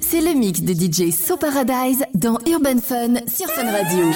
C'est 0.00 0.20
le 0.20 0.32
mix 0.34 0.60
de 0.62 0.72
DJ 0.72 1.12
So 1.12 1.36
Paradise 1.36 2.04
dans 2.14 2.38
Urban 2.46 2.78
Fun 2.80 3.14
sur 3.28 3.46
Fun 3.50 3.70
Radio. 3.70 4.10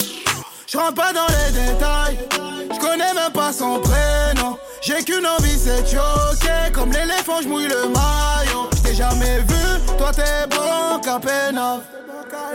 Je 0.71 0.77
rentre 0.77 0.93
pas 0.93 1.11
dans 1.11 1.27
les 1.27 1.51
détails, 1.51 2.17
je 2.73 2.79
connais 2.79 3.13
même 3.13 3.33
pas 3.33 3.51
son 3.51 3.81
prénom. 3.81 4.57
J'ai 4.81 5.03
qu'une 5.03 5.25
envie, 5.27 5.59
c'est 5.59 5.85
choquer. 5.85 6.71
Comme 6.71 6.91
l'éléphant, 6.93 7.41
je 7.43 7.47
mouille 7.49 7.67
le 7.67 7.89
maillon 7.89 8.69
Je 8.87 8.93
jamais 8.93 9.39
vu, 9.39 9.95
toi 9.97 10.11
t'es 10.15 10.47
bon 10.49 10.99
qu'à 11.01 11.19
peine. 11.19 11.59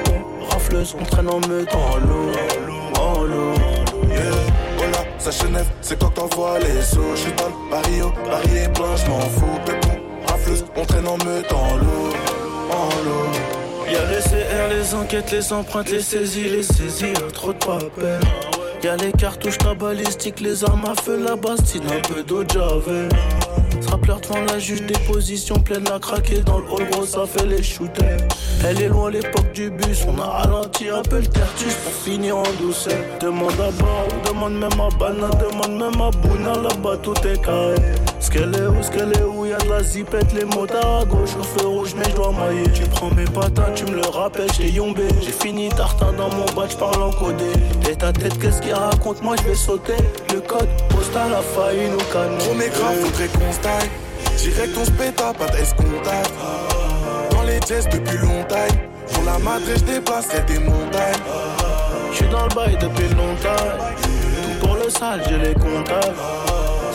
rafle, 0.52 0.84
on 1.00 1.03
traîne 1.06 1.30
en 1.30 1.40
me 1.50 1.62
l'eau. 1.62 2.32
Sa 5.30 5.48
neuf, 5.50 5.68
c'est 5.84 6.00
quand 6.00 6.09
t'envoies 6.09 6.58
les 6.58 6.82
sauts. 6.82 7.16
J'suis 7.16 7.32
dans 7.34 7.46
le 7.46 7.70
barrio, 7.70 8.12
Paris 8.26 8.58
est 8.58 8.74
plein, 8.74 8.96
j'm'en 9.06 9.20
fous. 9.20 9.59
Pépon, 9.68 10.00
rafleuse, 10.28 10.66
on 10.76 10.84
traîne 10.84 11.08
en 11.08 11.16
meute 11.18 11.48
dans 11.48 11.76
l'eau, 11.76 12.09
en 12.72 12.88
l'eau. 13.06 13.92
Y'a 13.92 14.04
les 14.09 14.20
CR, 14.24 14.68
les 14.74 14.96
enquêtes, 14.96 15.32
les 15.32 15.54
empreintes, 15.54 15.92
les 15.92 16.02
saisies, 16.02 16.50
les 16.50 16.64
saisies, 16.64 17.09
y'a 17.14 17.32
trop 17.32 17.54
de 17.54 17.59
Y 17.59 18.20
Y'a 18.86 18.96
les 18.98 19.12
cartouches, 19.12 19.59
la 19.64 19.76
balistique, 19.76 20.40
les 20.40 20.64
armes 20.64 20.86
à 20.86 21.00
feu, 21.00 21.24
la 21.24 21.36
bastine, 21.36 21.84
un 21.88 22.02
peu 22.12 22.24
d'eau 22.24 22.44
de 22.44 22.50
javel. 22.50 23.09
Rappeur 23.90 24.20
devant 24.22 24.42
la 24.46 24.59
juge, 24.59 24.84
des 24.84 24.98
positions 25.12 25.59
pleines 25.59 25.88
à 25.94 26.00
craquer 26.00 26.40
dans 26.42 26.59
le 26.59 26.66
hall, 26.70 26.88
gros 26.92 27.06
ça 27.06 27.26
fait 27.26 27.46
les 27.46 27.64
shooters. 27.64 28.18
Elle 28.66 28.82
est 28.82 28.88
loin 28.88 29.09
l'époque 29.09 29.52
du 29.54 29.70
bus, 29.72 30.04
on 30.08 30.20
a 30.22 30.26
ralenti 30.26 30.90
un 30.90 31.02
peu 31.02 31.20
le 31.20 31.28
tertus 31.28 31.74
pour 31.84 31.94
finir 31.94 32.38
en 32.38 32.44
douceur. 32.59 32.94
Demande 33.20 33.59
à 33.59 33.72
Bar, 33.72 34.08
demande 34.28 34.54
même 34.54 34.80
à 34.80 34.90
Bana, 34.98 35.30
demande 35.30 35.78
même 35.80 36.02
à 36.02 36.12
Bouna, 36.12 36.62
là-bas 36.62 36.98
tout 37.02 37.14
est 37.28 37.42
carré. 37.44 37.76
Ce 38.22 38.30
qu'elle 38.30 38.54
est 39.14 39.24
où 39.24 39.46
y'a 39.48 39.58
de 39.58 39.70
la 39.70 39.82
zipette, 39.84 40.32
les 40.34 40.46
motards 40.46 41.02
à 41.02 41.06
gauche, 41.06 41.32
au 41.40 41.44
feu 41.44 41.66
rouge, 41.68 41.96
mais 41.97 42.03
je 42.06 42.16
dois 42.16 42.32
mailler. 42.32 42.70
Tu 42.72 42.84
prends 42.84 43.09
mes 43.12 43.26
patins, 43.26 43.72
tu 43.73 43.84
me 43.85 43.96
le 43.96 44.02
rappelles, 44.08 44.47
j'ai 44.58 44.70
yombé. 44.70 45.08
J'ai 45.22 45.32
fini 45.32 45.70
tartin 45.70 46.14
dans 46.14 46.29
mon 46.29 46.46
badge, 46.56 46.76
par 46.78 46.90
encodé. 47.03 47.52
Tête 47.84 48.03
à 48.03 48.14
tête, 48.14 48.38
qu'est-ce 48.40 48.62
qu'il 48.62 48.73
raconte, 48.76 49.23
moi 49.23 49.35
je 49.41 49.50
vais 49.50 49.56
sauter. 49.56 49.96
Le 50.34 50.41
code 50.41 50.70
postal 50.90 51.34
à 51.34 51.41
faille 51.41 51.90
nous 51.91 51.97
canon. 52.14 52.38
Trop 52.38 52.53
grave, 52.56 53.00
faudrait 53.06 53.28
qu'on 53.28 53.52
stagne. 53.52 53.90
Direct 54.38 54.78
on 54.79 54.85
se 54.85 54.91
pète 54.91 55.16
pas 55.16 55.47
d'escomptage. 55.47 56.32
Dans 57.32 57.44
les 57.44 57.59
jazz 57.68 57.88
depuis 57.91 58.18
longtemps. 58.20 58.76
Pour 59.14 59.23
la 59.23 59.40
matrice, 59.40 59.79
je 59.79 59.94
dépasse 59.94 60.28
des 60.46 60.59
montagnes. 60.59 61.20
J'suis 62.14 62.28
dans 62.28 62.44
le 62.46 62.56
bail 62.56 62.78
depuis 62.79 63.09
longtemps. 63.16 63.68
Tout 64.02 64.68
pour 64.68 64.76
le 64.76 64.90
sale, 64.91 65.23
je 65.28 65.35
les 65.38 65.53
contacts. 65.56 66.12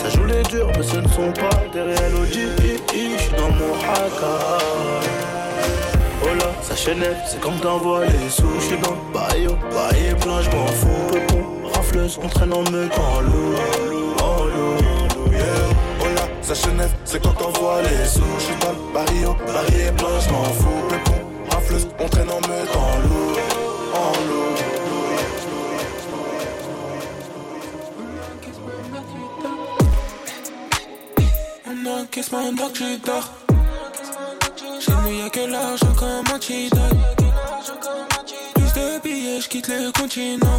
Ça 0.09 0.13
joue 0.17 0.25
les 0.27 0.43
durs, 0.45 0.71
mais 0.77 0.85
ce 0.85 0.99
ne 0.99 1.09
sont 1.09 1.33
pas 1.33 1.49
des 1.73 1.81
réels 1.83 2.15
OG. 2.15 2.29
Je 2.31 2.97
suis 2.97 3.31
dans 3.37 3.49
mon 3.51 3.75
haka. 3.75 4.61
Oh 6.23 6.29
là, 6.39 6.45
ça 6.63 6.77
chenève, 6.77 7.17
c'est 7.27 7.41
comme 7.41 7.57
t'envoies 7.57 8.05
les 8.05 8.31
sous. 8.31 8.49
Je 8.61 8.67
suis 8.67 8.77
dans 8.79 8.95
Bayo, 9.13 9.57
Bayo, 9.73 10.15
plein, 10.21 10.43
je 10.43 10.51
m'en 10.51 10.67
fous. 10.69 11.13
Pepon, 11.13 11.45
rafleuse, 11.75 12.21
on 12.23 12.29
traîne 12.29 12.53
en 12.53 12.63
meute 12.71 12.93
en 12.97 13.21
loup. 13.23 14.15
En 14.23 14.45
loup, 14.45 15.33
yeah. 15.33 15.41
Oh 16.01 16.05
là, 16.15 16.23
ça 16.41 16.55
chenève, 16.55 16.95
c'est 17.05 17.21
quand 17.21 17.33
t'envoies 17.33 17.83
les 17.83 18.07
sous. 18.07 18.21
Je 18.39 18.45
suis 18.45 18.55
dans 18.61 18.77
Bayo, 18.95 19.35
Bayo, 19.45 19.91
plein, 19.97 20.21
je 20.25 20.31
m'en 20.31 20.45
fous. 20.45 20.87
Pepon, 20.89 21.19
rafleuse, 21.51 21.89
on 21.99 22.07
traîne 22.09 22.31
en 22.31 22.37
meute 22.47 22.77
en 22.77 23.09
loup. 23.09 23.37
En 23.93 24.13
loup. 24.31 24.46
Qu'est-ce 32.11 32.31
mon 32.35 32.43
je 32.43 32.73
tu 32.73 32.99
dors. 33.07 33.25
Chez 34.81 34.93
nous, 35.03 35.19
y'a 35.19 35.31
que 35.31 35.41
l'argent 35.51 35.95
comme 35.99 36.35
un 36.35 36.39
cheetah. 36.39 36.91
Plus 38.55 38.73
de 38.75 39.01
billets, 39.03 39.41
j'quitte 39.41 39.69
le 39.69 39.91
continent. 39.99 40.57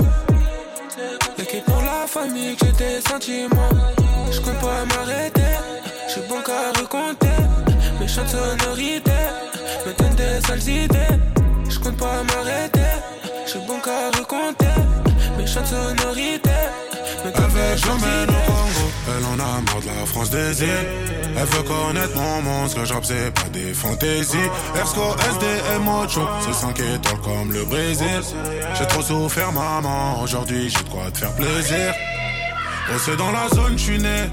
Y'a 1.38 1.60
pour 1.62 1.80
la 1.84 2.08
famille 2.08 2.56
j'ai 2.60 2.72
des 2.72 3.02
sentiments. 3.08 3.70
J'compte 4.32 4.60
pas 4.62 4.84
m'arrêter, 4.86 5.54
j'suis 6.10 6.22
bon 6.28 6.38
qu'à 6.44 6.80
recompter. 6.80 7.44
Mes 8.00 8.08
chants 8.08 8.26
sonorités 8.28 9.12
me 9.86 9.94
donnent 9.94 10.16
des 10.16 10.42
sales 10.48 10.68
idées. 10.68 11.20
J'compte 11.70 11.98
pas 11.98 12.24
m'arrêter, 12.24 12.98
j'suis 13.46 13.60
bon 13.60 13.78
qu'à 13.84 14.18
recompter. 14.18 14.76
Mes 15.38 15.46
chants 15.46 15.66
sonorités 15.66 16.50
me 17.24 17.32
donnent 17.32 17.48
des 17.52 17.78
sales 17.80 18.22
idées. 18.22 18.54
Elle 19.16 19.26
en 19.26 19.40
a 19.40 19.62
marre 19.62 19.82
de 19.82 19.88
la 19.88 20.06
France 20.06 20.30
des 20.30 20.62
îles. 20.64 20.88
Elle 21.38 21.46
veut 21.46 21.64
connaître 21.64 22.16
mon 22.16 22.42
monde, 22.42 22.70
ce 22.70 22.76
que 22.76 22.82
c'est 23.04 23.32
pas 23.34 23.48
des 23.54 23.74
fantaisies. 23.74 24.38
Ersco, 24.76 25.02
et 25.02 25.90
Ocho, 26.04 26.28
c'est 26.42 26.54
5 26.54 26.80
étoiles 26.80 27.22
comme 27.24 27.52
le 27.54 27.64
Brésil. 27.64 28.22
J'ai 28.78 28.86
trop 28.88 29.02
souffert, 29.02 29.52
maman, 29.54 30.22
aujourd'hui 30.22 30.70
j'ai 30.70 30.84
de 30.84 30.90
quoi 30.90 31.10
te 31.14 31.20
faire 31.20 31.34
plaisir. 31.36 31.94
Oh, 32.90 33.00
c'est 33.04 33.16
dans 33.16 33.32
la 33.32 33.48
zone, 33.50 33.78
j'suis 33.78 34.00
né. 34.00 34.30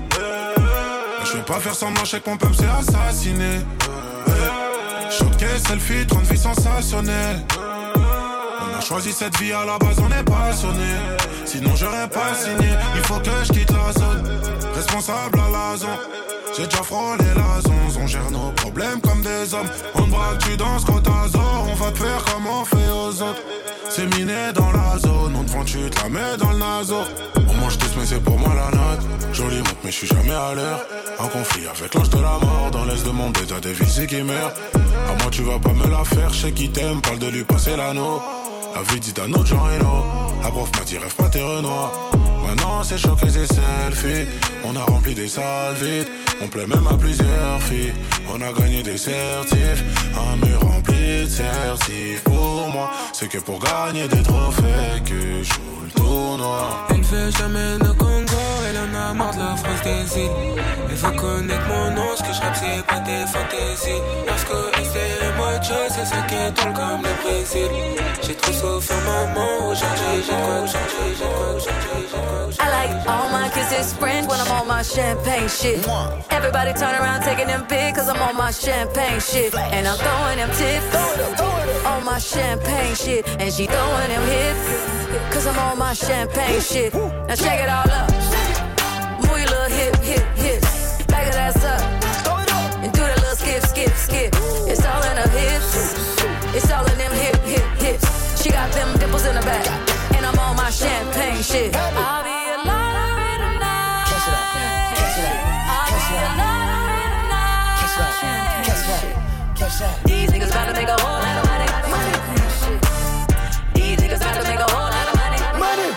Je 1.24 1.32
vais 1.34 1.44
pas 1.44 1.60
faire 1.60 1.74
semblant, 1.74 2.04
chaque 2.04 2.24
que 2.24 2.30
mon 2.30 2.36
peuple 2.36 2.54
s'est 2.56 2.68
assassiné. 2.78 3.60
Choqué, 5.10 5.46
selfie, 5.68 6.06
30 6.06 6.26
filles 6.26 6.38
sensationnelles. 6.38 7.44
Choisis 8.80 8.88
choisi 8.88 9.12
cette 9.12 9.38
vie 9.40 9.52
à 9.52 9.64
la 9.64 9.78
base, 9.78 9.96
on 10.00 10.08
est 10.10 10.24
passionné. 10.24 10.90
Sinon, 11.44 11.70
j'aurais 11.76 12.08
pas 12.08 12.34
signé. 12.34 12.70
Il 12.96 13.02
faut 13.02 13.18
que 13.20 13.30
je 13.44 13.52
quitte 13.52 13.70
la 13.70 13.92
zone. 13.92 14.40
Responsable 14.74 15.38
à 15.38 15.50
la 15.72 15.76
zone. 15.76 15.98
J'ai 16.56 16.64
déjà 16.64 16.82
frôlé 16.82 17.24
la 17.36 17.60
zone. 17.60 18.02
On 18.02 18.06
gère 18.06 18.30
nos 18.30 18.50
problèmes 18.52 19.00
comme 19.00 19.22
des 19.22 19.54
hommes. 19.54 19.68
On 19.94 20.02
braque, 20.02 20.38
tu 20.40 20.56
danses 20.56 20.84
quand 20.84 21.00
t'as 21.00 21.38
On 21.68 21.74
va 21.74 21.90
te 21.92 21.98
faire 21.98 22.24
comme 22.32 22.46
on 22.46 22.64
fait 22.64 22.90
aux 22.92 23.22
autres. 23.22 23.40
C'est 23.88 24.12
miné 24.16 24.50
dans 24.54 24.72
la 24.72 24.98
zone, 24.98 25.36
on 25.38 25.44
te 25.44 25.50
vend, 25.52 25.64
tu 25.64 25.78
te 25.90 26.02
la 26.02 26.08
mets 26.08 26.36
dans 26.38 26.50
le 26.50 26.58
naso. 26.58 26.96
On 27.36 27.54
mange 27.60 27.78
tous, 27.78 27.90
mais 27.96 28.06
c'est 28.06 28.20
pour 28.20 28.36
moi 28.38 28.48
la 28.54 28.76
note. 28.76 29.32
Jolie 29.34 29.58
montre, 29.58 29.76
mais 29.84 29.90
je 29.92 29.96
suis 29.98 30.06
jamais 30.08 30.32
à 30.34 30.52
l'heure. 30.54 30.80
Un 31.20 31.28
conflit 31.28 31.64
avec 31.68 31.94
l'ange 31.94 32.08
de 32.10 32.16
la 32.16 32.38
mort, 32.40 32.70
dans 32.72 32.84
l'est 32.86 33.04
de 33.04 33.10
mon 33.10 33.30
bête, 33.30 33.46
t'as 33.46 33.60
des 33.60 33.72
visites 33.72 34.08
qui 34.08 34.22
meurent. 34.22 34.52
À 34.74 35.22
moi, 35.22 35.30
tu 35.30 35.42
vas 35.42 35.58
pas 35.60 35.72
me 35.72 35.86
la 35.86 36.02
faire, 36.02 36.32
je 36.32 36.48
qui 36.48 36.70
t'aime, 36.70 37.00
parle 37.02 37.18
de 37.18 37.28
lui 37.28 37.44
passer 37.44 37.76
l'anneau. 37.76 38.20
La 38.74 38.82
vie 38.82 38.98
dit 38.98 39.12
d'un 39.12 39.32
autre 39.34 39.46
genre 39.46 39.68
hello. 39.70 40.04
La 40.42 40.50
prof 40.50 40.68
m'a 40.76 40.84
dit 40.84 40.98
rêve 40.98 41.14
pas 41.14 41.28
tes 41.28 41.40
renois. 41.40 41.92
Maintenant 42.44 42.82
c'est 42.82 42.98
choqué 42.98 43.26
c'est 43.30 43.46
selfie 43.46 44.26
On 44.64 44.74
a 44.74 44.82
rempli 44.82 45.14
des 45.14 45.28
salles 45.28 45.76
vides. 45.80 46.08
On 46.42 46.48
plaît 46.48 46.66
même 46.66 46.84
à 46.90 46.94
plusieurs 46.94 47.62
filles. 47.68 47.92
On 48.34 48.40
a 48.42 48.52
gagné 48.52 48.82
des 48.82 48.96
certifs. 48.96 49.84
Un 50.18 50.36
mur 50.44 50.60
rempli 50.60 51.20
de 51.22 51.28
certifs. 51.28 52.24
Pour 52.24 52.68
moi, 52.72 52.90
c'est 53.12 53.28
que 53.28 53.38
pour 53.38 53.60
gagner 53.60 54.08
des 54.08 54.22
trophées 54.24 55.00
que 55.04 55.20
je 55.44 55.48
joue 55.54 55.80
le 55.84 55.90
tournoi. 55.92 56.58
Elle 56.90 56.98
ne 56.98 57.02
fait 57.04 57.30
jamais 57.38 57.78
de 57.78 57.92
Congo. 57.96 58.42
Elle 58.68 58.78
en 58.90 59.08
a 59.10 59.14
marre 59.14 59.34
de 59.34 59.38
la 59.38 59.56
France 59.56 59.82
des 59.84 60.20
îles. 60.20 60.96
faut 60.96 61.12
connaître 61.12 61.66
mon 61.68 61.92
nom. 61.94 62.10
Ce 62.16 62.22
que 62.24 62.32
je 62.34 62.40
rappe, 62.40 62.56
c'est 62.56 62.84
pas 62.86 62.98
des 63.00 63.24
fantaisies. 63.30 64.02
Parce 64.26 64.42
que 64.42 64.73
ce 66.04 66.10
que 66.30 66.50
tout 66.60 66.66
le 66.68 66.72
corps 66.74 66.98
me 66.98 67.12
préside. 67.22 67.70
J'ai 68.22 68.34
trop 68.34 68.52
souffert, 68.52 68.96
maman. 69.06 69.68
Aujourd'hui, 69.68 70.22
j'ai 70.26 70.36
quoi 70.44 70.60
aujourd'hui, 70.64 71.16
j'ai 71.18 72.62
I 72.62 72.68
like 72.70 72.90
all 73.08 73.28
my 73.32 73.48
kisses 73.48 73.92
French 73.94 74.28
when 74.28 74.38
I'm 74.40 74.50
on 74.60 74.68
my 74.68 74.82
champagne 74.82 75.48
shit. 75.48 75.80
Everybody 76.30 76.72
turn 76.74 76.94
around 76.94 77.22
taking 77.22 77.46
them 77.46 77.64
big 77.68 77.94
cause 77.94 78.08
I'm 78.08 78.20
on 78.22 78.36
my 78.36 78.50
champagne 78.52 79.20
shit. 79.20 79.54
And 79.54 79.88
I'm 79.88 79.96
throwing 79.98 80.36
them 80.38 80.50
tips 80.54 80.86
on 81.86 82.04
my 82.04 82.18
champagne 82.18 82.94
shit. 82.94 83.24
And 83.40 83.52
she 83.52 83.66
throwing 83.66 84.08
them 84.08 84.24
hips 84.28 84.68
cause 85.34 85.46
I'm 85.46 85.58
on 85.58 85.78
my 85.78 85.94
champagne 85.94 86.60
shit. 86.60 86.92
Now 86.94 87.34
shake 87.34 87.60
it 87.60 87.68
all 87.68 87.90
up. 87.90 88.10
Move 89.22 89.38
your 89.40 89.48
little 89.54 89.72
hip, 89.72 89.96
hip, 90.02 90.26
hips. 90.36 91.02
Back 91.06 91.26
it 91.26 91.34
ass 91.36 91.64
up. 91.64 91.80
And 92.84 92.92
do 92.92 93.00
that 93.00 93.16
little 93.18 93.36
skip, 93.36 93.62
skip, 93.64 93.92
skip. 93.96 94.32
It's 96.54 96.70
all 96.70 96.86
in 96.88 96.98
them 96.98 97.10
hip, 97.10 97.34
hip, 97.42 97.66
hips. 97.82 98.40
She 98.40 98.48
got 98.52 98.70
them 98.72 98.96
dimples 98.98 99.26
in 99.26 99.34
her 99.34 99.42
back. 99.42 99.66
And 100.14 100.24
I'm 100.24 100.38
on 100.38 100.54
my 100.54 100.70
champagne 100.70 101.42
shit. 101.42 101.74
I'll 101.74 102.22
be 102.22 102.30
a 102.30 102.58
lot 102.62 102.94
of 102.94 103.18
it 103.18 103.38
tonight. 103.42 104.06
Catch 104.06 104.26
it 104.30 104.34
up. 104.38 104.54
Catch 104.94 105.18
it 105.18 105.30
up. 105.34 105.70
I'll 105.74 105.90
be 105.98 106.14
a 106.14 106.30
lot 106.38 106.76
of 106.94 108.70
it 108.70 108.70
tonight. 108.70 110.02
These 110.06 110.30
niggas 110.30 110.50
about 110.54 110.66
to 110.68 110.72
make 110.78 110.88
a 110.88 111.00
whole 111.02 111.18
lot 111.26 111.36
of 111.42 111.90
money. 111.90 112.22
money. 112.38 113.70
These 113.74 113.98
niggas 113.98 114.22
about 114.22 114.38
to 114.40 114.46
make 114.48 114.60
a 114.60 114.70
whole 114.70 114.90
lot 114.94 115.06
of 115.10 115.14
money. 115.58 115.58
Money. 115.58 115.90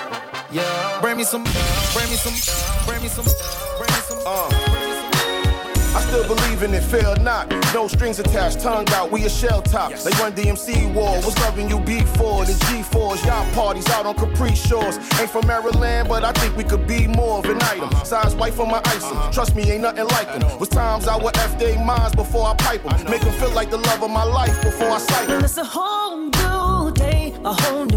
Yeah. 0.51 1.01
Bring 1.01 1.17
me 1.17 1.23
some. 1.23 1.43
Bring 1.93 2.09
me 2.09 2.15
some. 2.17 2.33
Bring 2.89 3.03
me 3.03 3.09
some. 3.09 3.25
Bring 3.77 3.91
me 3.93 3.99
some. 4.09 4.17
Uh. 4.25 4.85
I 5.97 6.01
still 6.01 6.27
believe 6.27 6.61
in 6.61 6.75
it, 6.75 6.83
fail 6.83 7.15
not. 7.23 7.49
No 7.73 7.87
strings 7.87 8.19
attached, 8.19 8.59
tongue 8.59 8.87
out, 8.93 9.11
we 9.11 9.25
a 9.25 9.29
shell 9.31 9.63
top. 9.63 9.89
Yes. 9.89 10.03
They 10.03 10.11
run 10.23 10.31
DMC 10.31 10.93
wall, 10.93 11.15
what's 11.23 11.35
loving 11.39 11.67
you 11.71 11.79
before. 11.79 12.45
for? 12.45 12.45
The 12.45 12.51
G4s, 12.65 13.25
y'all 13.25 13.51
parties 13.53 13.89
out 13.89 14.05
on 14.05 14.13
Capri 14.13 14.53
Shores. 14.55 14.97
Ain't 15.19 15.31
from 15.31 15.47
Maryland, 15.47 16.07
but 16.07 16.23
I 16.23 16.33
think 16.33 16.55
we 16.55 16.63
could 16.63 16.85
be 16.85 17.07
more 17.07 17.39
of 17.39 17.45
an 17.45 17.57
item. 17.63 17.85
Uh-huh. 17.89 18.03
Size 18.03 18.35
white 18.35 18.53
for 18.53 18.67
my 18.67 18.79
ice 18.85 19.05
em. 19.05 19.17
Uh-huh. 19.17 19.31
Trust 19.31 19.55
me, 19.55 19.63
ain't 19.71 19.81
nothing 19.81 20.05
like 20.09 20.27
them. 20.37 20.59
Was 20.59 20.69
times 20.69 21.07
I 21.07 21.17
would 21.17 21.35
F 21.35 21.57
they 21.57 21.83
minds 21.83 22.15
before 22.15 22.45
I 22.45 22.53
pipe 22.57 22.83
them. 22.83 22.91
Make 23.09 23.21
them 23.21 23.33
feel 23.33 23.53
like 23.53 23.71
the 23.71 23.77
love 23.77 24.03
of 24.03 24.11
my 24.11 24.23
life 24.23 24.61
before 24.61 24.91
I 24.91 24.99
cite 24.99 25.27
them. 25.27 25.43
It's 25.43 25.57
a 25.57 25.63
whole 25.65 26.15
new 26.27 26.93
day, 26.93 27.33
a 27.43 27.53
whole 27.59 27.85
new 27.85 27.96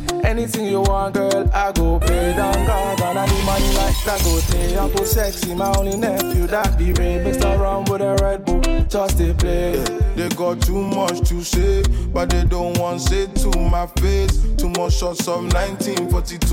Anything 0.23 0.65
you 0.67 0.81
want, 0.81 1.15
girl, 1.15 1.49
I 1.53 1.71
go 1.73 1.99
pray 1.99 2.33
down 2.35 2.53
God 2.65 3.01
and 3.17 3.31
need 3.31 3.43
money 3.45 3.67
like 3.73 3.95
that 4.05 4.21
go 4.23 4.39
take. 4.51 4.77
Uncle 4.77 5.05
sexy, 5.05 5.53
my 5.55 5.73
only 5.77 5.97
nephew 5.97 6.47
that 6.47 6.77
be 6.77 6.93
red, 6.93 7.25
mixed 7.25 7.43
around 7.43 7.89
with 7.89 8.01
a 8.01 8.17
red 8.21 8.45
bull 8.45 8.60
just 8.89 9.19
a 9.19 9.33
play. 9.33 9.77
They 10.15 10.29
got 10.29 10.61
too 10.61 10.81
much 10.81 11.21
to 11.29 11.43
say, 11.43 11.83
but 12.13 12.29
they 12.29 12.43
don't 12.45 12.77
want 12.77 13.01
say 13.01 13.27
to 13.27 13.57
my 13.59 13.87
face. 13.87 14.41
Too 14.57 14.69
much 14.69 14.93
shots 14.95 15.27
of 15.27 15.51
1942, 15.53 16.47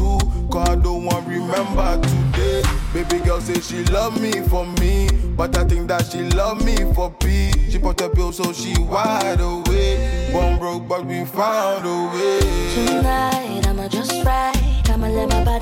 cause 0.51 0.69
I 0.69 0.75
don't 0.77 1.05
want 1.05 1.27
remember 1.27 2.01
today. 2.07 2.63
Baby 2.93 3.19
girl 3.25 3.41
say 3.41 3.61
she 3.61 3.85
love 3.93 4.21
me 4.21 4.33
for 4.49 4.67
me, 4.81 5.09
but 5.37 5.57
I 5.57 5.65
think 5.65 5.89
that 5.89 6.07
she 6.07 6.23
love 6.37 6.65
me 6.65 6.77
for 6.95 7.11
P. 7.13 7.51
She 7.71 7.79
put 7.79 8.01
a 8.01 8.09
pill 8.09 8.33
so 8.33 8.53
she 8.53 8.75
wide 8.81 9.41
awake. 9.41 10.33
Bone 10.33 10.59
broke, 10.59 10.89
but 10.89 11.05
we 11.05 11.25
found 11.25 11.85
a 11.85 12.17
way. 12.17 12.85
Tonight 12.87 13.67
I'ma 13.67 13.89
just 13.89 14.13
ride, 14.25 14.83
I'ma 14.91 15.09
let 15.09 15.29
my 15.29 15.45
body 15.45 15.58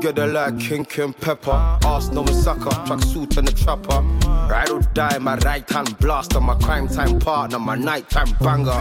together 0.00 0.28
like 0.28 0.58
Kink 0.60 0.96
and 0.98 1.16
Pepper. 1.16 1.50
Arsenal 1.84 2.24
no 2.24 2.32
sucker, 2.32 2.70
track 2.86 3.00
suit 3.00 3.36
and 3.36 3.48
a 3.48 3.52
trapper. 3.54 4.00
Ride 4.48 4.70
or 4.70 4.80
die, 4.94 5.18
my 5.18 5.36
right 5.38 5.68
hand 5.68 5.98
blaster, 5.98 6.40
my 6.40 6.54
crime 6.58 6.86
time 6.88 7.18
partner, 7.18 7.58
my 7.58 7.74
nighttime 7.76 8.28
banger. 8.40 8.80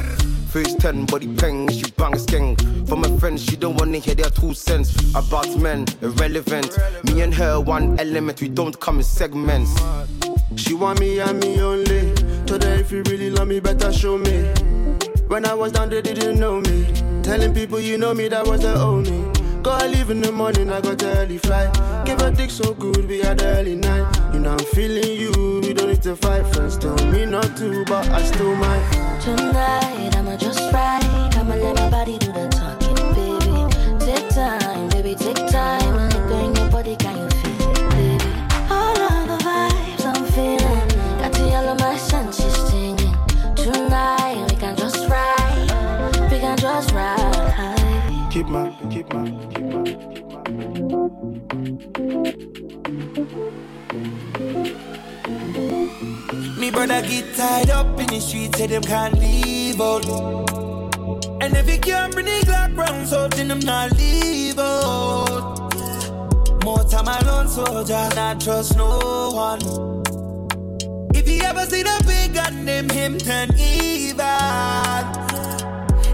Face 0.52 0.76
10, 0.76 1.06
body 1.06 1.28
bang. 1.28 1.68
she 1.70 1.90
bang 1.92 2.14
skank. 2.14 2.56
For 2.88 2.96
my 2.96 3.10
friends, 3.18 3.44
she 3.44 3.56
don't 3.56 3.76
wanna 3.80 3.98
hear 3.98 4.16
their 4.16 4.30
two 4.30 4.54
cents 4.54 4.96
about 5.16 5.48
men, 5.60 5.86
irrelevant. 6.02 6.78
Me 7.06 7.22
and 7.22 7.34
her, 7.34 7.60
one 7.60 8.00
element, 8.00 8.40
we 8.42 8.48
don't 8.48 8.80
come 8.80 8.98
in 8.98 9.04
segments. 9.04 9.72
She 10.56 10.76
want 10.76 11.00
me 11.00 11.20
and 11.20 11.40
me 11.40 11.60
only. 11.62 12.14
Today, 12.46 12.70
her 12.70 12.74
if 12.80 12.92
you 12.92 13.02
really 13.04 13.32
love 13.32 13.48
me, 13.48 13.60
better 13.60 13.92
show 13.92 14.18
me. 14.18 14.38
When 15.28 15.46
I 15.46 15.54
was 15.54 15.72
down, 15.72 15.90
they 15.90 16.02
didn't 16.02 16.40
know 16.40 16.60
me. 16.62 16.86
Telling 17.24 17.54
people 17.54 17.80
you 17.80 17.98
know 17.98 18.14
me, 18.14 18.28
that 18.28 18.46
was 18.46 18.62
the 18.62 18.76
only. 18.76 19.37
Go 19.68 19.74
live 19.76 20.10
in 20.12 20.22
the 20.22 20.32
morning, 20.32 20.70
I 20.70 20.80
got 20.80 21.04
early 21.04 21.38
flight. 21.40 21.68
Give 22.06 22.18
a 22.22 22.32
dick 22.32 22.50
so 22.50 22.74
good, 22.74 23.06
we 23.10 23.20
had 23.20 23.42
early 23.44 23.76
night. 23.76 24.18
You 24.34 24.40
know 24.40 24.52
I'm 24.54 24.60
feeling 24.60 25.20
you, 25.20 25.60
we 25.62 25.74
don't 25.74 25.90
need 25.90 26.02
to 26.04 26.16
fight. 26.16 26.46
Friends 26.56 26.78
tell 26.78 26.96
me 27.08 27.26
not 27.26 27.58
to, 27.58 27.84
but 27.84 28.08
I 28.12 28.24
still 28.24 28.56
might. 28.56 29.20
Tonight, 29.22 30.16
I'ma 30.16 30.38
just 30.38 30.62
ride. 30.72 31.04
I'ma 31.36 31.56
let 31.56 31.76
my 31.76 31.90
body 31.90 32.18
do 32.18 32.28
the 32.32 32.57
these 58.20 58.28
streets, 58.28 58.58
say 58.58 58.68
them 58.68 58.82
can't 58.82 59.14
leave 59.20 59.80
out. 59.82 60.06
And 61.42 61.56
if 61.56 61.70
you 61.70 61.80
can't 61.80 62.12
bring 62.14 62.26
the 62.26 62.40
Glock 62.48 62.76
round, 62.78 63.08
so 63.08 63.28
then 63.28 63.48
them 63.48 63.60
not 63.60 63.92
leave 63.98 64.58
out. 64.58 65.74
More 66.64 66.84
time 66.84 67.08
alone, 67.08 67.48
soldier, 67.48 68.10
not 68.16 68.42
trust 68.42 68.76
no 68.76 69.32
one. 69.32 69.60
If 71.16 71.30
you 71.30 71.42
ever 71.44 71.66
see 71.66 71.84
the 71.84 72.04
big 72.08 72.34
gun, 72.34 72.66
name 72.66 72.90
him 72.90 73.18
turn 73.18 73.50
evil. 73.58 74.26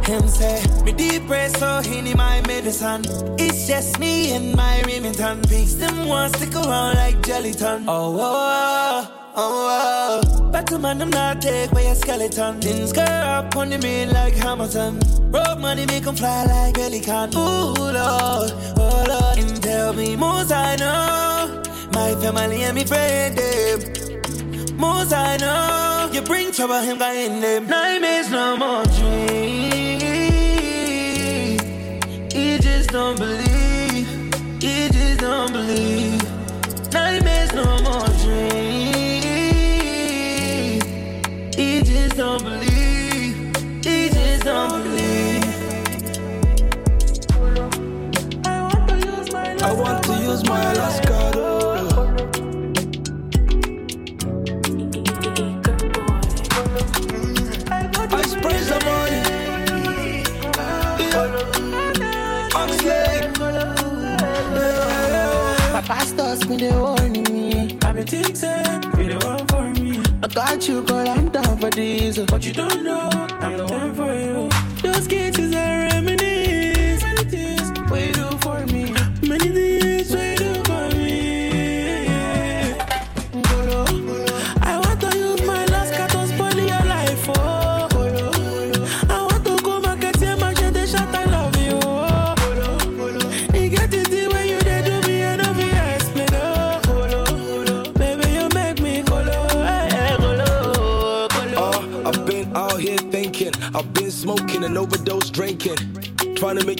Him 0.04 0.28
say, 0.28 0.62
me 0.84 0.92
deep 0.92 1.26
breath, 1.28 1.58
so 1.58 1.82
he 1.90 2.02
need 2.02 2.18
my 2.18 2.42
medicine. 2.46 3.06
It's 3.40 3.68
just 3.68 4.00
me 4.00 4.34
and 4.34 4.54
my 4.56 4.82
Remington. 4.82 5.42
Pigs 5.44 5.78
them 5.78 6.08
one 6.10 6.30
stick 6.34 6.54
around 6.54 6.96
like 6.98 7.26
jelly 7.26 7.54
ton. 7.54 7.86
Oh, 7.88 8.18
oh, 8.20 9.14
oh, 9.36 9.36
oh. 9.36 10.22
oh. 10.26 10.43
Battle 10.54 10.78
man, 10.78 11.02
I'm 11.02 11.10
not 11.10 11.42
take 11.42 11.72
by 11.72 11.82
a 11.82 11.96
skeleton. 11.96 12.62
Things 12.62 12.94
go 12.94 13.02
up 13.02 13.56
on 13.58 13.72
the 13.72 13.80
main 13.80 14.12
like 14.14 14.36
Hamilton. 14.36 15.00
Rob 15.32 15.58
money 15.58 15.88
make 15.88 16.04
them 16.04 16.16
fly 16.16 16.46
like 16.46 16.76
pelican. 16.76 17.34
Ooh, 17.36 17.74
Lord, 17.74 17.96
oh 17.98 19.06
Lord, 19.10 19.38
him 19.40 19.56
tell 19.60 19.94
me 19.94 20.16
most 20.16 20.52
I 20.52 20.76
know. 20.76 21.64
My 21.94 22.14
family 22.22 22.62
and 22.62 22.76
me 22.76 22.84
friend, 22.84 23.36
them. 23.36 24.78
Most 24.78 25.12
I 25.12 25.38
know. 25.38 26.12
You 26.14 26.22
bring 26.22 26.52
trouble, 26.52 26.82
him 26.82 27.00
guy 27.00 27.14
in 27.16 27.42
them. 27.42 27.66
Name 27.66 28.04
is 28.04 28.30
no 28.30 28.56
more 28.56 28.84
dream. 28.84 29.58
He 32.32 32.60
just 32.60 32.92
don't 32.92 33.18
believe. 33.18 34.06
He 34.62 34.88
just 34.90 35.20
don't 35.20 35.52
believe. 35.52 36.22
Nine 36.94 37.26
is 37.26 37.52
no 37.54 37.82
more 37.82 38.06
dream. 38.22 38.83
They 66.64 66.72
warning 66.78 67.24
me. 67.36 67.78
I 67.84 67.92
be 67.92 68.04
think 68.04 68.38
say 68.38 68.64
you 68.98 69.10
the 69.20 69.22
one 69.28 69.46
for 69.48 69.82
me. 69.82 70.00
I 70.24 70.28
got 70.30 70.66
you, 70.66 70.82
girl, 70.82 71.10
I'm 71.10 71.28
down 71.28 71.58
for 71.58 71.70
this. 71.70 72.18
But 72.20 72.46
you 72.46 72.54
don't 72.54 72.84
know, 72.86 73.10
I'm 73.42 73.58
the 73.58 73.66
one 73.68 73.94
for 73.94 74.14
you. 74.16 74.48
Those 74.92 75.06
kisses 75.06 75.54
are. 75.54 75.93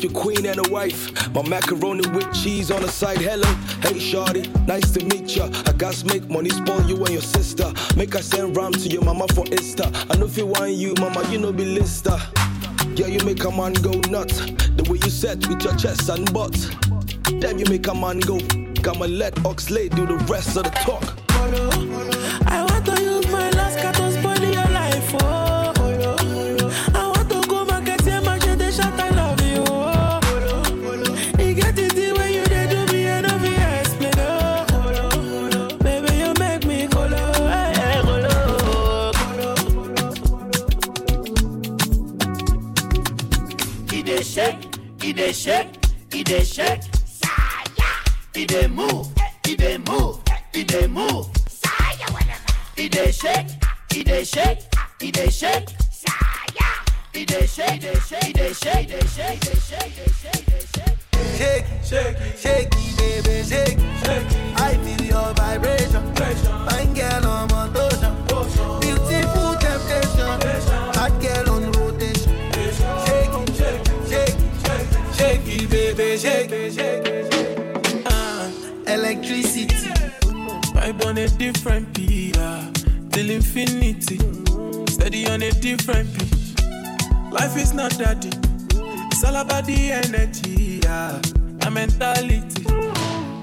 your 0.04 0.12
queen 0.12 0.46
and 0.46 0.60
a 0.60 0.70
wife. 0.72 1.12
My 1.34 1.48
macaroni 1.48 2.08
with 2.10 2.32
cheese 2.34 2.70
on 2.70 2.82
the 2.82 2.90
side. 2.90 3.18
Hello, 3.20 3.48
hey 3.82 3.98
shawty, 4.00 4.46
nice 4.68 4.92
to 4.92 5.04
meet 5.06 5.36
ya. 5.36 5.50
I 5.66 5.72
got 5.72 6.04
make 6.06 6.30
money 6.30 6.50
spoil 6.50 6.84
you 6.84 6.98
and 6.98 7.10
your 7.10 7.22
sister. 7.22 7.72
Make 7.96 8.16
I 8.16 8.20
send 8.20 8.56
rhyme 8.58 8.74
to 8.74 8.90
your 8.90 9.04
mama 9.04 9.28
for 9.34 9.46
Easter. 9.54 9.90
I 10.10 10.18
know 10.18 10.26
if 10.26 10.38
you 10.38 10.48
want 10.48 10.74
you, 10.74 10.94
mama, 11.00 11.24
you 11.32 11.38
know 11.40 11.54
be 11.54 11.64
lister. 11.66 12.18
Yeah, 12.96 13.08
you 13.08 13.24
make 13.26 13.44
a 13.44 13.52
man 13.52 13.74
go 13.74 13.92
nuts. 14.10 14.40
The 14.76 14.86
way 14.90 15.00
you 15.04 15.10
set 15.10 15.48
with 15.48 15.64
your 15.64 15.76
chest 15.78 16.10
and 16.10 16.32
butt. 16.34 16.54
Damn, 17.40 17.58
you 17.58 17.66
make 17.70 17.88
a 17.88 17.94
man 17.94 18.20
go. 18.20 18.38
Come 18.84 19.02
am 19.02 19.04
to 19.04 19.08
let 19.08 19.46
Oxley 19.46 19.88
do 19.90 20.06
the 20.06 20.18
rest 20.30 20.58
of 20.58 20.66
the 20.66 20.70
talk. 20.72 21.23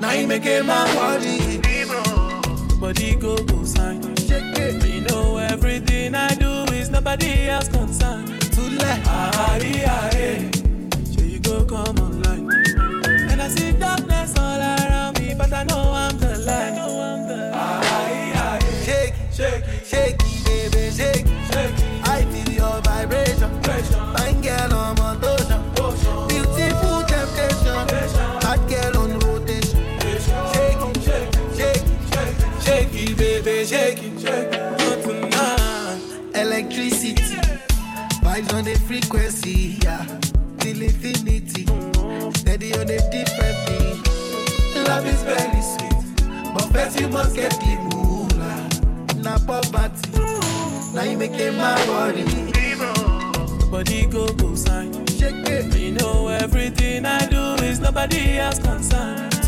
Now 0.01 0.09
he 0.09 0.23
it 0.25 0.65
my 0.65 0.95
body. 0.95 1.59
Body 2.81 3.17
go 3.17 3.37
go 3.37 3.65
sign. 3.65 4.01
Me 4.01 5.01
know 5.03 5.37
everything 5.37 6.15
I 6.15 6.35
do 6.37 6.51
is 6.73 6.89
nobody 6.89 7.49
else 7.49 7.69
concerned. 7.69 8.27
To 8.55 8.61
let 8.79 8.99
Ahari 9.05 9.85
I 9.87 11.05
so 11.05 11.21
you 11.21 11.39
go 11.41 11.67
come 11.67 11.99
online. 11.99 12.49
And 13.31 13.43
I 13.43 13.49
see 13.49 13.73
darkness 13.73 14.33
all 14.39 14.59
around 14.59 15.19
me, 15.21 15.35
but 15.37 15.53
I 15.53 15.65
know 15.65 15.93
I'm 16.03 16.17
the 16.19 16.33
light. 16.49 17.27
the 17.29 17.53
ahe. 17.55 18.85
Shake, 18.87 19.15
shake, 19.37 19.65
shake, 19.85 20.19
baby, 20.47 20.91
shake. 20.97 21.27
shake. 21.53 21.75
I 22.09 22.23
feel 22.33 22.55
your 22.55 22.81
vibration. 22.81 23.51
Pressure. 23.61 24.07
Fine 24.17 24.41
girl 24.41 24.97
frequency, 38.90 39.79
yeah. 39.85 40.05
Till 40.59 40.83
infinity, 40.83 41.62
steady 42.37 42.72
on 42.74 42.90
a 42.90 42.98
different 43.14 43.59
beat. 43.64 44.76
Love 44.88 45.07
is 45.07 45.22
very 45.22 45.62
sweet, 45.72 46.26
but 46.53 46.64
first 46.72 46.98
you 46.98 47.07
must 47.09 47.37
get 47.37 47.53
the 47.53 47.72
moolah. 47.87 49.38
poverty, 49.46 50.18
now 50.92 51.05
you 51.05 51.16
make 51.16 51.35
it 51.38 51.55
my 51.55 51.79
body. 51.87 52.24
Body 53.70 54.07
go 54.07 54.26
go 54.35 54.57
sign. 54.57 54.90
Shake 55.07 55.44
it. 55.55 55.72
You 55.79 55.92
know 55.92 56.26
everything 56.26 57.07
I 57.07 57.26
do 57.26 57.64
is 57.64 57.79
nobody 57.79 58.38
else 58.40 58.59
concerned. 58.59 59.39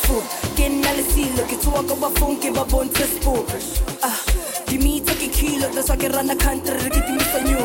fo 0.07 0.21
Geniale 0.55 1.03
silo 1.11 1.43
ke 1.49 1.57
tswa 1.63 1.83
phone, 2.19 2.39
give 2.39 2.53
ke 2.53 2.57
ba 2.59 2.63
to 2.67 3.03
spo 3.03 3.35
ah 4.03 4.17
me 4.83 4.99
take 5.01 5.25
a 5.29 5.29
kilo 5.29 5.67
that's 5.69 5.89
why 5.89 6.07
run 6.09 6.27
the 6.27 6.35
country 6.35 6.75
re 6.83 6.89
ke 6.95 7.01
timisa 7.07 7.39
new 7.45 7.63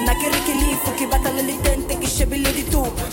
nna 0.00 0.14
ke 0.22 0.28
re 0.34 0.40
ke 0.46 0.52
lefo 0.62 0.90
ke 0.98 1.04
batla 1.12 1.42
le 1.48 1.56
tente 1.66 1.94
ke 2.02 2.08
shebile 2.14 2.50
ditupa 2.58 3.06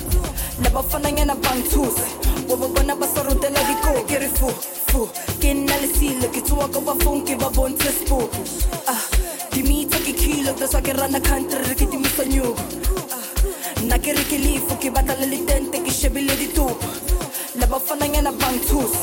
la 0.63 0.69
bafananyana 0.75 1.35
bangtshuse 1.45 2.03
bo 2.47 2.55
bo 2.61 2.67
bona 2.73 2.95
ba 2.95 3.07
sa 3.13 3.21
rutela 3.27 3.63
diko 3.69 3.93
ke 4.09 4.17
fu, 4.39 4.49
fo 4.49 4.51
fo 4.91 5.09
ke 5.41 5.53
nna 5.53 5.75
le 5.81 5.89
silo 5.97 6.27
ke 6.35 6.41
tswa 6.45 6.67
ka 6.73 6.79
give 6.79 7.27
ke 7.27 7.35
ba 7.41 7.49
bontshe 7.57 7.91
spo 7.99 8.19
ah 8.93 9.01
me 9.67 9.85
take 9.85 10.09
a 10.15 10.21
kilo 10.21 10.53
that's 10.53 10.73
why 10.73 10.81
ke 10.85 10.93
rana 11.01 11.19
country 11.19 11.59
re 11.69 11.73
ke 11.81 11.85
timisa 11.91 12.23
new 12.31 12.55
nna 13.83 13.97
ke 14.05 14.15
re 14.19 14.23
ke 14.31 14.37
lefo 14.45 14.79
ke 14.85 14.93
batla 14.93 15.25
le 15.33 15.37
ke 15.85 15.91
shebile 15.99 16.37
labafana 17.59 18.07
nyana 18.07 18.31
bangtooth 18.31 18.95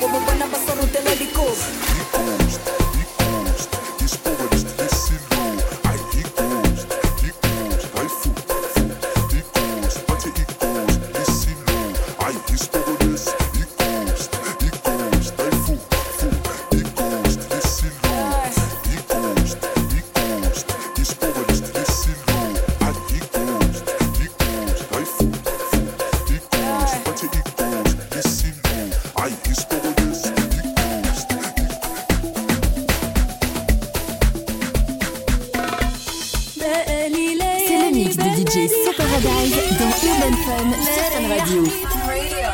bobobana 0.00 0.46
basorutela 0.46 1.14
dikovu 1.16 1.66
Radio. 42.08 42.46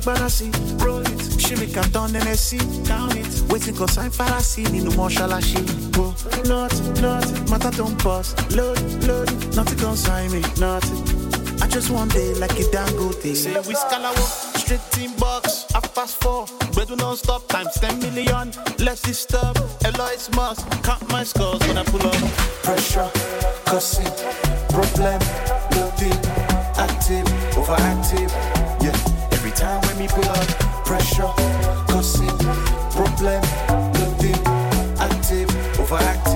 but 0.00 0.20
I 0.22 0.28
see, 0.28 0.50
roll 0.84 1.00
it. 1.00 1.08
and 1.50 2.16
I 2.16 2.34
see, 2.34 2.58
down 2.84 3.16
it. 3.16 3.42
Waiting 3.50 3.74
cause 3.74 3.98
I'm 3.98 4.10
shall 4.10 4.30
I 5.32 5.40
see. 5.40 5.90
Bro, 5.90 6.14
not, 6.46 6.72
not, 7.02 7.50
matter 7.50 7.70
don't 7.76 7.98
pause. 7.98 8.34
Load, 8.56 8.80
load, 9.06 9.28
nothing 9.54 9.96
sign 9.96 10.30
me, 10.32 10.40
nothing. 10.58 11.62
I 11.62 11.66
just 11.68 11.90
want 11.90 12.12
day 12.12 12.32
like 12.34 12.58
a 12.58 12.70
dango 12.70 13.10
thing. 13.10 13.34
Say 13.34 13.52
we 13.52 13.74
scalawo, 13.74 14.56
straight 14.56 14.80
team 14.92 15.14
box, 15.18 15.66
half 15.74 15.94
past 15.94 16.16
four. 16.22 16.46
do 16.86 16.96
non 16.96 17.16
stop, 17.16 17.46
times 17.48 17.74
10 17.74 17.98
million. 18.00 18.50
Let's 18.78 19.02
disturb, 19.02 19.56
Eloise 19.84 20.30
must 20.32 20.70
count 20.84 21.06
my 21.10 21.22
scores 21.22 21.60
when 21.66 21.76
I 21.76 21.84
pull 21.84 22.02
up. 22.02 22.14
Pressure, 22.62 23.10
cussing, 23.66 24.10
problem, 24.70 25.18
nothing. 25.74 26.12
active, 26.78 27.26
overactive, 27.56 28.30
yeah 28.82 29.21
time 29.62 29.80
when 29.82 29.96
me 29.96 30.08
put 30.08 30.26
on 30.28 30.44
pressure, 30.84 31.30
cussing, 31.86 32.36
problem, 32.96 33.40
nothing, 33.94 34.42
active, 34.98 35.48
overactive. 35.80 36.31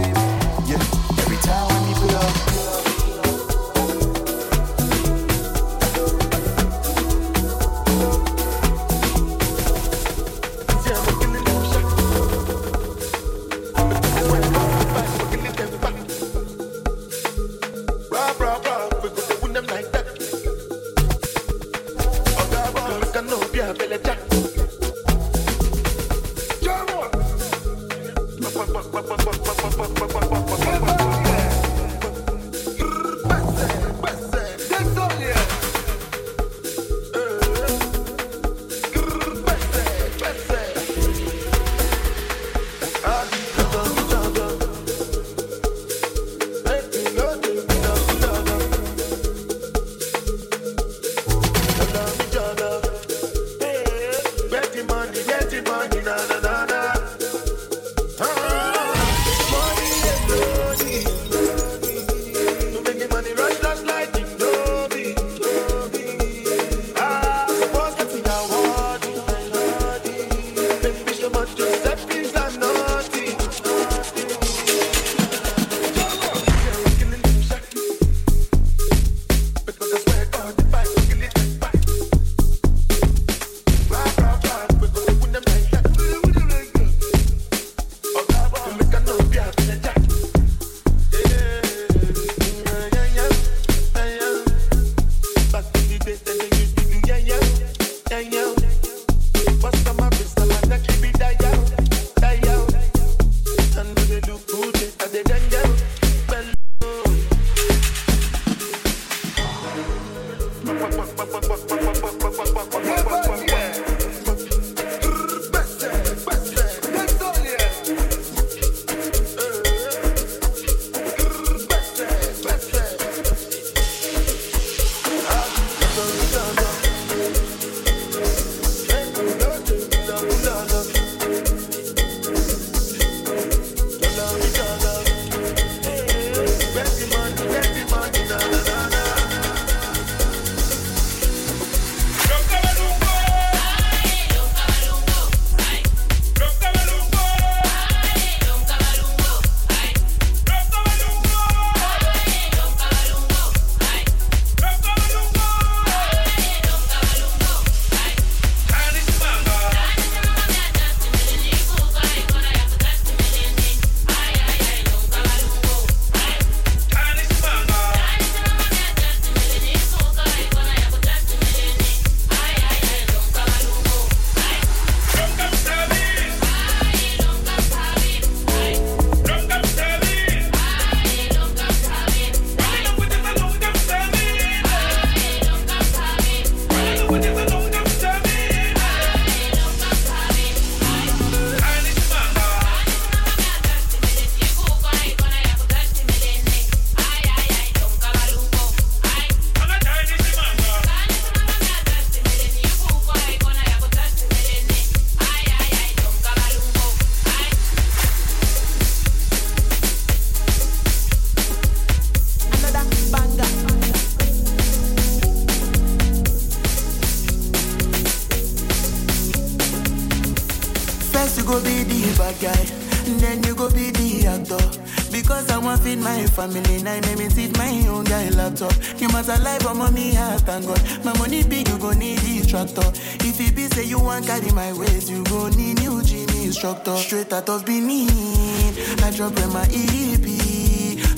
status 237.36 237.62
beneath. 237.64 239.04
I 239.04 239.10
drop 239.10 239.36
when 239.38 239.52
my 239.52 239.64
EP 239.64 240.24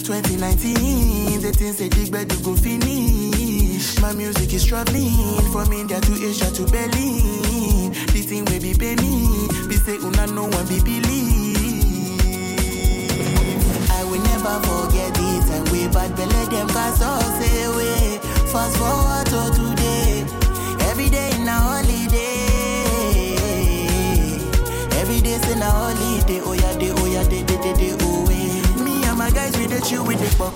2019. 0.03 1.41
The 1.41 1.53
things 1.57 1.79
they 1.79 1.89
dig 1.89 2.11
bed 2.11 2.29
go 2.43 2.57
finish. 2.57 3.99
My 4.01 4.13
music 4.13 4.53
is 4.53 4.65
traveling 4.65 5.15
from 5.53 5.71
India 5.73 6.01
to 6.01 6.13
Asia 6.15 6.51
to 6.59 6.63
Berlin. 6.75 7.93
This 8.11 8.27
thing 8.27 8.45
will 8.47 8.61
be 8.61 8.75
pay 8.75 8.97
me. 8.97 9.47
Be 9.69 9.77
say 9.77 9.95
una 9.99 10.27
oh, 10.27 10.35
no 10.35 10.43
one 10.47 10.67
be 10.67 10.81
believe. 10.83 11.07
I 13.93 14.03
will 14.03 14.23
never 14.33 14.55
forget 14.67 15.15
it. 15.15 15.41
time 15.47 15.65
we 15.73 15.87
bad 15.87 16.17
belly 16.17 16.58
you 29.91 30.03
with 30.05 30.19
the 30.21 30.29
pop 30.37 30.55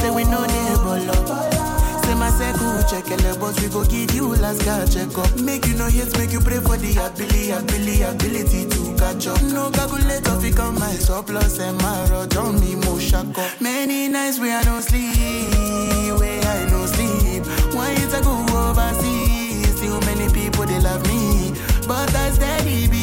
Say 0.00 0.10
we 0.10 0.24
know 0.24 0.42
ball 0.82 0.98
bolo. 0.98 1.66
Say 2.02 2.14
my 2.14 2.30
second 2.30 2.88
check 2.90 3.06
and 3.12 3.40
boss 3.40 3.60
we 3.62 3.68
go 3.68 3.84
give 3.84 4.14
you 4.14 4.34
last 4.36 4.62
card 4.64 4.90
check 4.90 5.16
up. 5.18 5.30
Make 5.40 5.66
you 5.66 5.74
no 5.74 5.86
hate, 5.86 6.10
make 6.18 6.32
you 6.32 6.40
pray 6.40 6.58
for 6.58 6.76
the 6.76 6.90
ability, 6.98 7.50
ability, 7.50 8.02
ability 8.02 8.66
to 8.70 8.80
catch 8.98 9.26
up. 9.28 9.40
No 9.44 9.70
calculator 9.70 10.34
fi 10.40 10.50
come 10.50 10.74
my 10.78 10.92
surplus 10.94 11.58
and 11.58 11.78
eh, 11.80 11.84
my 11.84 12.08
rod 12.10 12.36
on 12.36 12.58
me 12.60 12.74
mo 12.74 12.98
shako. 12.98 13.42
Many 13.60 14.08
nights 14.08 14.40
where 14.40 14.58
I 14.58 14.62
don't 14.64 14.82
sleep, 14.82 16.18
where 16.18 16.42
I 16.42 16.66
no 16.70 16.86
sleep. 16.86 17.46
Why 17.74 17.90
is 18.02 18.12
I 18.14 18.22
go 18.22 18.34
overseas? 18.50 19.74
See 19.78 19.88
many 20.06 20.32
people 20.34 20.66
they 20.66 20.80
love 20.80 21.02
me, 21.06 21.52
but 21.86 22.12
I 22.14 22.30
steady. 22.30 22.95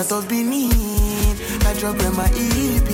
Castles 0.00 0.24
beneath, 0.24 1.66
I 1.66 1.74
drop 1.78 1.98
where 1.98 2.10
my 2.12 2.24
EP. 2.24 2.88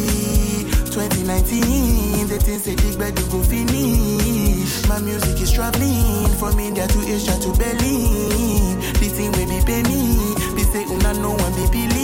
2019, 0.91 2.27
the 2.27 2.39
things 2.41 2.65
say 2.65 2.75
big 2.75 2.99
Bad 2.99 3.17
you 3.17 3.25
go 3.27 3.41
finish. 3.45 4.83
My 4.89 4.99
music 4.99 5.41
is 5.41 5.53
traveling 5.53 6.27
from 6.41 6.59
India 6.59 6.89
to 6.89 6.99
Asia 7.07 7.39
to 7.39 7.51
Berlin. 7.63 8.81
This 8.99 9.13
thing 9.15 9.31
will 9.39 9.47
be 9.47 9.63
pay 9.65 9.85
me, 9.85 10.19
they 10.59 10.65
say 10.73 10.83
una 10.83 11.13
no 11.23 11.31
one 11.31 11.55
be 11.55 11.71
believe. 11.79 11.96